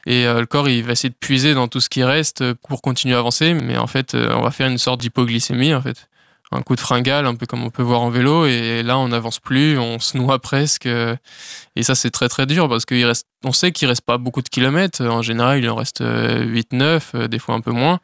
Et 0.07 0.27
euh, 0.27 0.41
le 0.41 0.47
corps, 0.47 0.69
il 0.69 0.83
va 0.85 0.93
essayer 0.93 1.11
de 1.11 1.15
puiser 1.19 1.55
dans 1.55 1.69
tout 1.69 1.81
ce 1.81 1.89
qui 1.89 2.05
reste 2.05 2.53
pour 2.67 2.81
continuer 2.81 3.15
à 3.15 3.19
avancer. 3.19 3.55
Mais 3.55 3.77
en 3.77 3.87
fait, 3.87 4.15
euh, 4.15 4.33
on 4.37 4.43
va 4.43 4.51
faire 4.51 4.69
une 4.69 4.79
sorte 4.79 5.01
d'hypoglycémie, 5.01 5.75
en 5.75 5.83
fait. 5.83 6.08
Un 6.51 6.63
coup 6.63 6.75
de 6.75 6.81
fringale, 6.81 7.27
un 7.27 7.35
peu 7.35 7.47
comme 7.47 7.63
on 7.63 7.71
peut 7.71 7.83
voir 7.83 8.01
en 8.01 8.11
vélo. 8.11 8.47
Et 8.47 8.83
là, 8.83 8.99
on 8.99 9.09
n'avance 9.09 9.39
plus, 9.39 9.79
on 9.79 9.99
se 9.99 10.17
noie 10.17 10.39
presque. 10.39 10.87
Et 10.87 11.83
ça, 11.83 11.95
c'est 11.95 12.11
très, 12.11 12.29
très 12.29 12.47
dur 12.47 12.69
parce 12.69 12.87
qu'on 12.87 13.07
reste, 13.07 13.27
on 13.45 13.53
sait 13.53 13.71
qu'il 13.73 13.87
reste 13.89 14.03
pas 14.03 14.17
beaucoup 14.17 14.41
de 14.41 14.49
kilomètres. 14.49 15.05
En 15.05 15.23
général, 15.23 15.59
il 15.59 15.69
en 15.69 15.75
reste 15.75 16.03
8, 16.03 16.73
9, 16.73 17.13
euh, 17.15 17.29
des 17.29 17.39
fois 17.39 17.55
un 17.55 17.61
peu 17.61 17.73
moins. 17.73 18.01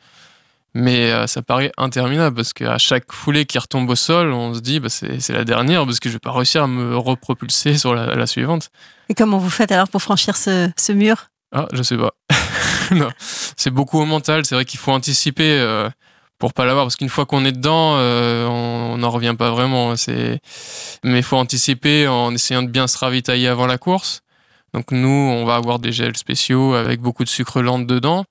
Mais 0.76 1.28
ça 1.28 1.40
paraît 1.40 1.70
interminable 1.78 2.34
parce 2.34 2.52
qu'à 2.52 2.78
chaque 2.78 3.12
foulée 3.12 3.46
qui 3.46 3.58
retombe 3.58 3.88
au 3.88 3.94
sol, 3.94 4.32
on 4.32 4.54
se 4.54 4.60
dit 4.60 4.80
bah, 4.80 4.88
c'est 4.88 5.30
la 5.30 5.44
dernière 5.44 5.86
parce 5.86 6.00
que 6.00 6.08
je 6.08 6.14
vais 6.14 6.18
pas 6.18 6.32
réussir 6.32 6.64
à 6.64 6.66
me 6.66 6.96
repropulser 6.96 7.78
sur 7.78 7.94
la, 7.94 8.26
suivante. 8.26 8.70
Et 9.08 9.14
comment 9.14 9.38
vous 9.38 9.50
faites 9.50 9.70
alors 9.70 9.88
pour 9.88 10.02
franchir 10.02 10.36
ce, 10.36 10.68
ce 10.76 10.92
mur? 10.92 11.28
Ah, 11.52 11.68
je 11.72 11.84
sais 11.84 11.96
pas. 11.96 12.10
c'est 13.56 13.70
beaucoup 13.70 14.00
au 14.00 14.04
mental. 14.04 14.44
C'est 14.44 14.56
vrai 14.56 14.64
qu'il 14.64 14.80
faut 14.80 14.90
anticiper 14.90 15.58
euh, 15.60 15.88
pour 16.38 16.52
pas 16.52 16.64
l'avoir 16.64 16.84
parce 16.86 16.96
qu'une 16.96 17.08
fois 17.08 17.26
qu'on 17.26 17.44
est 17.44 17.52
dedans, 17.52 17.94
euh, 17.96 18.46
on 18.46 18.98
n'en 18.98 19.10
revient 19.10 19.34
pas 19.38 19.50
vraiment. 19.50 19.96
C'est, 19.96 20.40
mais 21.02 21.18
il 21.18 21.22
faut 21.22 21.36
anticiper 21.36 22.08
en 22.08 22.34
essayant 22.34 22.62
de 22.62 22.68
bien 22.68 22.86
se 22.86 22.98
ravitailler 22.98 23.48
avant 23.48 23.66
la 23.66 23.78
course. 23.78 24.22
Donc 24.72 24.90
nous, 24.90 25.08
on 25.08 25.44
va 25.44 25.54
avoir 25.54 25.78
des 25.78 25.92
gels 25.92 26.16
spéciaux 26.16 26.74
avec 26.74 27.00
beaucoup 27.00 27.24
de 27.24 27.28
sucre 27.28 27.62
lent 27.62 27.78
dedans. 27.78 28.24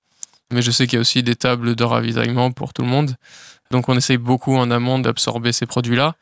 Mais 0.52 0.62
je 0.62 0.72
sais 0.72 0.86
qu'il 0.86 0.98
y 0.98 1.00
a 1.00 1.02
aussi 1.02 1.24
des 1.24 1.36
tables 1.36 1.76
de 1.76 1.84
ravitaillement 1.84 2.52
pour 2.52 2.74
tout 2.74 2.82
le 2.82 2.90
monde. 2.90 3.16
Donc 3.72 3.90
on 3.90 3.98
essaye 3.98 4.18
beaucoup 4.18 4.56
en 4.56 4.70
amont 4.70 5.00
d'absorber 5.00 5.52
ces 5.52 5.66
produits-là. 5.66 6.16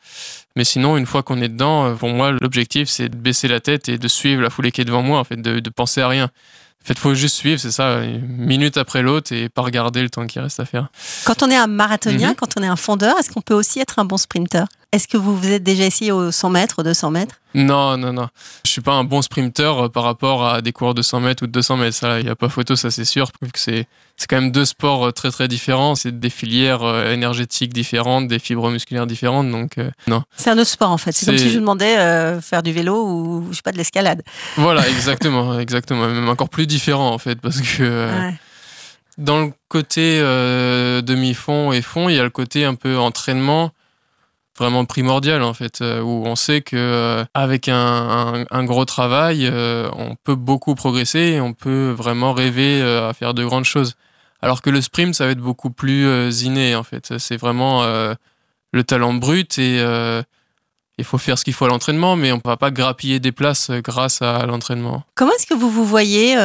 Mais 0.56 0.64
sinon, 0.64 0.96
une 0.96 1.06
fois 1.06 1.22
qu'on 1.22 1.42
est 1.42 1.48
dedans, 1.48 1.94
pour 1.96 2.08
moi, 2.08 2.30
l'objectif, 2.30 2.88
c'est 2.88 3.08
de 3.08 3.16
baisser 3.16 3.48
la 3.48 3.60
tête 3.60 3.88
et 3.88 3.98
de 3.98 4.08
suivre 4.08 4.40
la 4.40 4.48
foulée 4.48 4.70
qui 4.70 4.80
est 4.80 4.84
devant 4.84 5.02
moi, 5.02 5.18
en 5.18 5.24
fait, 5.24 5.36
de 5.36 5.70
penser 5.70 6.00
à 6.00 6.08
rien. 6.08 6.30
En 6.82 6.84
fait, 6.84 6.98
faut 6.98 7.14
juste 7.14 7.36
suivre, 7.36 7.60
c'est 7.60 7.70
ça, 7.70 8.00
minute 8.00 8.76
après 8.76 9.02
l'autre 9.02 9.32
et 9.32 9.48
pas 9.48 9.62
regarder 9.62 10.02
le 10.02 10.10
temps 10.10 10.26
qui 10.26 10.40
reste 10.40 10.58
à 10.58 10.64
faire. 10.64 10.88
Quand 11.24 11.44
on 11.44 11.50
est 11.50 11.56
un 11.56 11.68
marathonien, 11.68 12.30
mhm. 12.30 12.34
quand 12.34 12.58
on 12.58 12.62
est 12.62 12.66
un 12.66 12.76
fondeur, 12.76 13.16
est-ce 13.18 13.30
qu'on 13.30 13.40
peut 13.40 13.54
aussi 13.54 13.78
être 13.78 14.00
un 14.00 14.04
bon 14.04 14.16
sprinter? 14.16 14.64
Est-ce 14.92 15.08
que 15.08 15.16
vous 15.16 15.34
vous 15.34 15.50
êtes 15.50 15.62
déjà 15.62 15.84
essayé 15.84 16.12
aux 16.12 16.30
100 16.30 16.50
mètres, 16.50 16.80
aux 16.80 16.82
200 16.82 17.10
mètres? 17.12 17.36
Non, 17.54 17.96
non, 17.96 18.12
non. 18.12 18.28
Je 18.66 18.70
suis 18.70 18.82
pas 18.82 18.92
un 18.92 19.04
bon 19.04 19.22
sprinter 19.22 19.88
par 19.90 20.02
rapport 20.02 20.46
à 20.46 20.60
des 20.60 20.72
coureurs 20.72 20.92
de 20.92 21.00
100 21.00 21.20
mètres 21.20 21.42
ou 21.44 21.46
de 21.46 21.52
200 21.52 21.78
mètres. 21.78 21.96
Ça, 21.96 22.20
il 22.20 22.26
n'y 22.26 22.30
a 22.30 22.36
pas 22.36 22.50
photo, 22.50 22.76
ça 22.76 22.90
c'est 22.90 23.06
sûr. 23.06 23.30
C'est 23.54 23.86
quand 24.28 24.36
même 24.36 24.52
deux 24.52 24.66
sports 24.66 25.06
euh, 25.06 25.10
très 25.10 25.30
très 25.30 25.48
différents. 25.48 25.94
C'est 25.94 26.20
des 26.20 26.28
filières 26.28 26.82
euh, 26.82 27.10
énergétiques 27.10 27.72
différentes, 27.72 28.28
des 28.28 28.38
fibres 28.38 28.70
musculaires 28.70 29.06
différentes. 29.06 29.50
Donc 29.50 29.78
euh, 29.78 29.90
non. 30.08 30.24
C'est 30.36 30.50
un 30.50 30.58
autre 30.58 30.68
sport 30.68 30.90
en 30.90 30.98
fait. 30.98 31.12
C'est 31.12 31.24
comme 31.24 31.38
si 31.38 31.48
je 31.48 31.54
vous 31.54 31.60
demandais 31.60 32.40
faire 32.42 32.62
du 32.62 32.72
vélo 32.72 33.02
ou 33.06 33.46
je 33.50 33.56
sais 33.56 33.62
pas 33.62 33.72
de 33.72 33.78
l'escalade. 33.78 34.22
Voilà, 34.56 34.86
exactement, 34.90 35.58
exactement. 35.58 36.06
Même 36.06 36.28
encore 36.28 36.50
plus 36.50 36.66
différent 36.66 37.10
en 37.10 37.18
fait 37.18 37.40
parce 37.40 37.62
que. 37.62 38.10
Dans 39.18 39.42
le 39.42 39.52
côté 39.68 40.20
demi-fond 40.20 41.72
et 41.72 41.82
fond, 41.82 42.08
il 42.08 42.16
y 42.16 42.18
a 42.18 42.24
le 42.24 42.30
côté 42.30 42.64
un 42.64 42.74
peu 42.74 42.98
entraînement 42.98 43.72
vraiment 44.62 44.84
primordial 44.84 45.42
en 45.42 45.54
fait, 45.54 45.80
où 45.80 46.24
on 46.26 46.36
sait 46.36 46.62
que 46.62 47.24
avec 47.34 47.68
un, 47.68 48.64
gros 48.64 48.84
travail, 48.84 49.50
on 49.52 50.16
peut 50.24 50.34
beaucoup 50.34 50.74
progresser 50.74 51.40
on 51.40 51.52
peut 51.52 51.90
vraiment 51.90 52.32
rêver 52.32 52.82
à 52.82 53.12
faire 53.12 53.34
de 53.34 53.44
grandes 53.44 53.64
choses. 53.64 53.94
Alors 54.42 54.60
que 54.60 54.70
le 54.70 54.82
sprint, 54.82 55.14
ça 55.14 55.24
va 55.24 55.30
être 55.30 55.38
beaucoup 55.38 55.70
plus 55.70 56.06
euh, 56.06 56.30
inné, 56.30 56.74
en 56.74 56.82
fait. 56.82 57.16
C'est 57.18 57.36
vraiment 57.36 57.84
euh, 57.84 58.14
le 58.72 58.82
talent 58.82 59.14
brut 59.14 59.56
et 59.58 59.78
euh, 59.78 60.20
il 60.98 61.04
faut 61.04 61.16
faire 61.16 61.38
ce 61.38 61.44
qu'il 61.44 61.54
faut 61.54 61.64
à 61.64 61.68
l'entraînement, 61.68 62.16
mais 62.16 62.32
on 62.32 62.36
ne 62.36 62.40
va 62.44 62.56
pas 62.56 62.72
grappiller 62.72 63.20
des 63.20 63.30
places 63.30 63.70
grâce 63.70 64.20
à 64.20 64.44
l'entraînement. 64.46 65.04
Comment 65.14 65.32
est-ce 65.32 65.46
que 65.46 65.54
vous 65.54 65.70
vous 65.70 65.86
voyez 65.86 66.36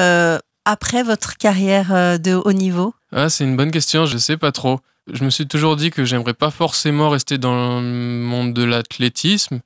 après 0.63 1.03
votre 1.03 1.38
carrière 1.38 2.19
de 2.19 2.33
haut 2.33 2.53
niveau? 2.53 2.93
Ah, 3.11 3.29
C'est 3.29 3.43
une 3.43 3.57
bonne 3.57 3.71
question, 3.71 4.05
je 4.05 4.17
sais 4.17 4.37
pas 4.37 4.51
trop. 4.51 4.79
Je 5.11 5.23
me 5.23 5.29
suis 5.29 5.47
toujours 5.47 5.75
dit 5.75 5.91
que 5.91 6.05
j'aimerais 6.05 6.33
pas 6.33 6.51
forcément 6.51 7.09
rester 7.09 7.37
dans 7.37 7.79
le 7.79 7.85
monde 7.85 8.53
de 8.53 8.63
l'athlétisme, 8.63 9.61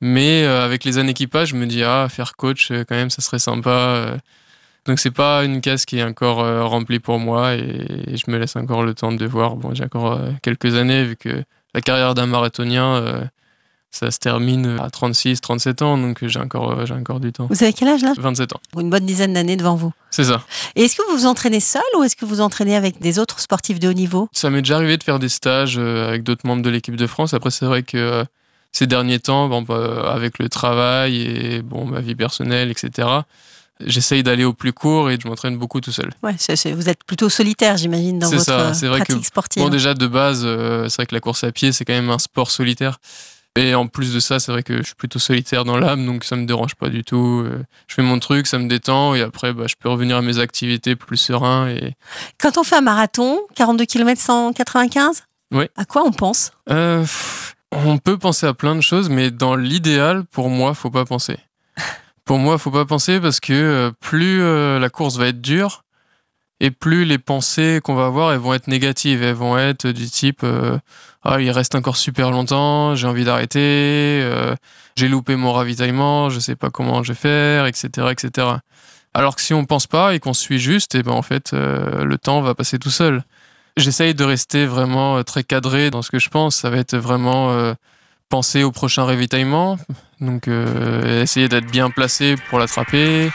mais 0.00 0.44
avec 0.44 0.84
les 0.84 0.98
années 0.98 1.14
qui 1.14 1.26
passent, 1.26 1.50
je 1.50 1.56
me 1.56 1.66
dis, 1.66 1.82
ah, 1.82 2.08
faire 2.08 2.36
coach, 2.36 2.68
quand 2.70 2.94
même, 2.96 3.10
ça 3.10 3.22
serait 3.22 3.38
sympa 3.38 4.16
donc 4.84 4.98
c'est 4.98 5.12
pas 5.12 5.44
une 5.44 5.60
case 5.60 5.84
qui 5.84 5.98
est 5.98 6.02
encore 6.02 6.40
euh, 6.40 6.64
remplie 6.64 6.98
pour 6.98 7.18
moi 7.18 7.54
et, 7.54 8.16
je 8.16 8.30
me 8.30 8.38
laisse 8.38 8.56
encore 8.56 8.82
le 8.82 8.94
temps 8.94 9.12
de 9.12 9.26
voir. 9.26 9.56
Bon, 9.56 9.74
j'ai 9.74 9.84
encore 9.84 10.12
euh, 10.12 10.30
quelques 10.42 10.74
années 10.74 11.04
vu 11.04 11.16
que 11.16 11.44
la 11.74 11.80
carrière 11.80 12.14
d'un 12.14 12.26
marathonien, 12.26 13.28
ça 13.92 14.10
se 14.10 14.18
termine 14.18 14.78
à 14.80 14.90
36, 14.90 15.40
37 15.40 15.82
ans, 15.82 15.98
donc 15.98 16.26
j'ai 16.26 16.40
encore, 16.40 16.84
j'ai 16.86 16.94
encore 16.94 17.20
du 17.20 17.30
temps. 17.32 17.46
Vous 17.48 17.62
avez 17.62 17.72
quel 17.72 17.88
âge 17.88 18.02
là? 18.02 18.14
27 18.18 18.54
ans. 18.54 18.60
Une 18.78 18.90
bonne 18.90 19.06
dizaine 19.06 19.34
d'années 19.34 19.56
devant 19.56 19.76
vous. 19.76 19.92
C'est 20.10 20.24
ça. 20.24 20.42
Et 20.76 20.84
est-ce 20.84 20.96
que 20.96 21.02
vous 21.10 21.18
vous 21.18 21.26
entraînez 21.26 21.60
seul 21.60 21.82
ou 21.98 22.02
est-ce 22.02 22.16
que 22.16 22.24
vous 22.24 22.40
entraînez 22.40 22.74
avec 22.74 23.00
des 23.00 23.18
autres 23.18 23.38
sportifs 23.38 23.78
de 23.78 23.88
haut 23.88 23.92
niveau? 23.92 24.28
Ça 24.32 24.50
m'est 24.50 24.62
déjà 24.62 24.76
arrivé 24.76 24.96
de 24.96 25.02
faire 25.02 25.18
des 25.18 25.28
stages 25.28 25.78
avec 25.78 26.22
d'autres 26.22 26.46
membres 26.46 26.62
de 26.62 26.70
l'équipe 26.70 26.96
de 26.96 27.06
France. 27.06 27.34
Après, 27.34 27.50
c'est 27.50 27.66
vrai 27.66 27.82
que 27.82 28.24
ces 28.72 28.86
derniers 28.86 29.20
temps, 29.20 29.48
bon, 29.48 29.62
bah, 29.62 30.10
avec 30.12 30.38
le 30.38 30.48
travail 30.48 31.20
et 31.20 31.62
bon, 31.62 31.84
ma 31.84 32.00
vie 32.00 32.14
personnelle, 32.14 32.70
etc., 32.70 33.08
j'essaye 33.84 34.22
d'aller 34.22 34.44
au 34.44 34.52
plus 34.52 34.72
court 34.72 35.10
et 35.10 35.18
je 35.20 35.28
m'entraîne 35.28 35.56
beaucoup 35.58 35.80
tout 35.80 35.92
seul. 35.92 36.10
Ouais, 36.22 36.34
vous 36.74 36.88
êtes 36.88 37.04
plutôt 37.04 37.28
solitaire, 37.28 37.76
j'imagine, 37.76 38.18
dans 38.18 38.30
votre 38.30 38.42
ça, 38.42 38.72
vrai 38.72 38.98
pratique 38.98 39.20
que, 39.20 39.26
sportive. 39.26 39.62
Bon, 39.62 39.68
déjà 39.68 39.94
de 39.94 40.06
base, 40.06 40.42
euh, 40.44 40.88
c'est 40.88 40.96
vrai 40.96 41.06
que 41.06 41.14
la 41.14 41.20
course 41.20 41.44
à 41.44 41.52
pied, 41.52 41.72
c'est 41.72 41.84
quand 41.84 41.92
même 41.92 42.10
un 42.10 42.18
sport 42.18 42.50
solitaire. 42.50 42.98
Et 43.56 43.74
en 43.74 43.86
plus 43.86 44.14
de 44.14 44.20
ça, 44.20 44.38
c'est 44.38 44.50
vrai 44.50 44.62
que 44.62 44.78
je 44.78 44.82
suis 44.82 44.94
plutôt 44.94 45.18
solitaire 45.18 45.64
dans 45.64 45.76
l'âme, 45.76 46.06
donc 46.06 46.24
ça 46.24 46.36
me 46.36 46.46
dérange 46.46 46.74
pas 46.74 46.88
du 46.88 47.04
tout. 47.04 47.42
Euh, 47.44 47.62
je 47.86 47.94
fais 47.94 48.02
mon 48.02 48.18
truc, 48.18 48.46
ça 48.46 48.58
me 48.58 48.66
détend, 48.66 49.14
et 49.14 49.20
après, 49.20 49.52
bah, 49.52 49.66
je 49.68 49.74
peux 49.78 49.90
revenir 49.90 50.16
à 50.16 50.22
mes 50.22 50.38
activités 50.38 50.96
plus 50.96 51.18
serein. 51.18 51.68
Et... 51.68 51.94
Quand 52.40 52.56
on 52.56 52.64
fait 52.64 52.76
un 52.76 52.82
marathon, 52.82 53.40
42 53.54 53.84
km 53.84 54.18
195, 54.20 55.24
oui. 55.52 55.66
à 55.76 55.84
quoi 55.84 56.02
on 56.02 56.12
pense? 56.12 56.52
Euh, 56.70 57.04
On 57.72 57.98
peut 57.98 58.16
penser 58.16 58.46
à 58.46 58.54
plein 58.54 58.74
de 58.74 58.80
choses, 58.80 59.10
mais 59.10 59.30
dans 59.30 59.54
l'idéal, 59.54 60.24
pour 60.24 60.48
moi, 60.48 60.72
faut 60.72 60.90
pas 60.90 61.04
penser. 61.04 61.36
Pour 62.24 62.38
moi, 62.38 62.56
faut 62.56 62.70
pas 62.70 62.84
penser 62.84 63.18
parce 63.18 63.40
que 63.40 63.52
euh, 63.52 63.90
plus 63.98 64.38
la 64.78 64.88
course 64.90 65.16
va 65.16 65.26
être 65.26 65.40
dure 65.40 65.82
et 66.62 66.70
plus 66.70 67.04
les 67.04 67.18
pensées 67.18 67.80
qu'on 67.84 67.94
va 67.94 68.06
avoir, 68.06 68.32
elles 68.32 68.38
vont 68.38 68.54
être 68.54 68.68
négatives. 68.68 69.22
Elles 69.22 69.34
vont 69.34 69.58
être 69.58 69.86
du 69.88 70.08
type 70.08 70.40
euh, 70.44 70.78
ah 71.22 71.40
il 71.40 71.50
reste 71.50 71.74
encore 71.74 71.98
super 71.98 72.30
longtemps, 72.30 72.94
j'ai 72.94 73.06
envie 73.06 73.24
d'arrêter, 73.24 74.26
j'ai 74.96 75.08
loupé 75.08 75.36
mon 75.36 75.52
ravitaillement, 75.52 76.30
je 76.30 76.40
sais 76.40 76.56
pas 76.56 76.70
comment 76.70 77.04
je 77.04 77.12
vais 77.12 77.18
faire, 77.18 77.66
etc., 77.66 78.08
etc. 78.10 78.48
Alors 79.14 79.36
que 79.36 79.42
si 79.42 79.54
on 79.54 79.64
pense 79.64 79.86
pas 79.86 80.14
et 80.14 80.18
qu'on 80.18 80.32
suit 80.34 80.58
juste, 80.58 80.96
et 80.96 80.98
eh 80.98 81.02
ben 81.04 81.12
en 81.12 81.22
fait 81.22 81.52
le 81.52 82.16
temps 82.16 82.40
va 82.40 82.56
passer 82.56 82.80
tout 82.80 82.90
seul. 82.90 83.22
J'essaye 83.76 84.14
de 84.14 84.24
rester 84.24 84.66
vraiment 84.66 85.22
très 85.22 85.44
cadré 85.44 85.90
dans 85.90 86.02
ce 86.02 86.10
que 86.10 86.18
je 86.18 86.28
pense. 86.28 86.56
Ça 86.56 86.70
va 86.70 86.78
être 86.78 86.96
vraiment 86.96 87.74
penser 88.32 88.62
au 88.62 88.72
prochain 88.72 89.04
ravitaillement, 89.04 89.76
donc 90.22 90.48
euh, 90.48 91.20
essayer 91.20 91.50
d'être 91.50 91.70
bien 91.70 91.90
placé 91.90 92.36
pour 92.48 92.58
l'attraper, 92.58 93.30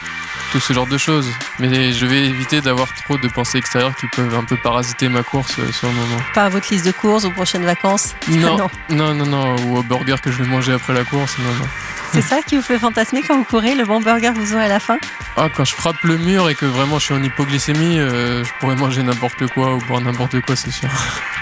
tout 0.52 0.60
ce 0.60 0.72
genre 0.72 0.86
de 0.86 0.98
choses. 0.98 1.28
Mais 1.58 1.92
je 1.92 2.06
vais 2.06 2.26
éviter 2.26 2.60
d'avoir 2.60 2.88
trop 2.94 3.18
de 3.18 3.28
pensées 3.28 3.58
extérieures 3.58 3.94
qui 3.96 4.06
peuvent 4.06 4.34
un 4.34 4.44
peu 4.44 4.56
parasiter 4.56 5.08
ma 5.08 5.22
course 5.22 5.58
euh, 5.58 5.72
sur 5.72 5.88
le 5.88 5.94
moment. 5.94 6.16
Pas 6.34 6.44
à 6.44 6.48
votre 6.48 6.68
liste 6.70 6.86
de 6.86 6.92
courses 6.92 7.24
aux 7.24 7.30
prochaines 7.30 7.64
vacances? 7.64 8.14
Non. 8.28 8.68
non, 8.88 9.14
non, 9.14 9.26
non, 9.26 9.56
ou 9.66 9.78
au 9.78 9.82
burger 9.82 10.14
que 10.22 10.30
je 10.30 10.42
vais 10.42 10.48
manger 10.48 10.72
après 10.72 10.92
la 10.94 11.04
course, 11.04 11.36
non, 11.38 11.52
non. 11.54 11.66
C'est 12.12 12.22
ça 12.22 12.40
qui 12.40 12.56
vous 12.56 12.62
fait 12.62 12.78
fantasmer 12.78 13.22
quand 13.26 13.36
vous 13.36 13.44
courez, 13.44 13.74
le 13.74 13.84
bon 13.84 14.00
burger 14.00 14.32
que 14.32 14.38
vous 14.38 14.54
aurez 14.54 14.64
à 14.66 14.68
la 14.68 14.80
fin 14.80 14.96
Ah, 15.36 15.48
quand 15.54 15.64
je 15.64 15.74
frappe 15.74 16.02
le 16.04 16.16
mur 16.16 16.48
et 16.48 16.54
que 16.54 16.64
vraiment 16.64 16.98
je 16.98 17.06
suis 17.06 17.14
en 17.14 17.22
hypoglycémie, 17.22 17.98
euh, 17.98 18.44
je 18.44 18.50
pourrais 18.60 18.76
manger 18.76 19.02
n'importe 19.02 19.46
quoi 19.48 19.74
ou 19.74 19.78
boire 19.86 20.00
n'importe 20.00 20.40
quoi, 20.42 20.56
c'est 20.56 20.70
sûr. 20.70 20.88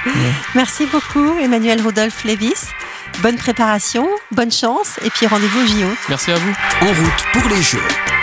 Merci 0.55 0.87
beaucoup, 0.87 1.39
Emmanuel 1.39 1.83
Rodolphe 1.83 2.25
Lévis. 2.25 2.71
Bonne 3.21 3.37
préparation, 3.37 4.09
bonne 4.33 4.53
chance 4.53 4.99
et 5.05 5.11
puis 5.11 5.27
rendez-vous 5.27 5.61
au 5.61 5.67
JO. 5.67 5.95
Merci 6.09 6.33
à 6.33 6.37
vous. 6.37 6.53
En 6.83 6.87
route 6.87 7.25
pour 7.33 7.49
les 7.51 7.63
Jeux. 7.63 8.16